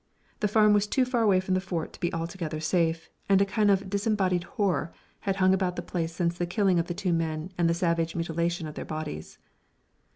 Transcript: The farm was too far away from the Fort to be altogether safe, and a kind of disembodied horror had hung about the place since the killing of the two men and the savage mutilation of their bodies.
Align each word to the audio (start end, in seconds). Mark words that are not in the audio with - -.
The 0.39 0.47
farm 0.47 0.73
was 0.73 0.87
too 0.87 1.05
far 1.05 1.21
away 1.21 1.39
from 1.39 1.53
the 1.53 1.61
Fort 1.61 1.93
to 1.93 1.99
be 1.99 2.11
altogether 2.11 2.59
safe, 2.59 3.07
and 3.29 3.39
a 3.39 3.45
kind 3.45 3.69
of 3.69 3.87
disembodied 3.87 4.45
horror 4.57 4.91
had 5.29 5.35
hung 5.35 5.53
about 5.53 5.75
the 5.75 5.83
place 5.83 6.11
since 6.15 6.35
the 6.39 6.47
killing 6.47 6.79
of 6.79 6.87
the 6.87 6.95
two 6.95 7.13
men 7.13 7.51
and 7.55 7.69
the 7.69 7.75
savage 7.75 8.15
mutilation 8.15 8.65
of 8.65 8.73
their 8.73 8.83
bodies. 8.83 9.37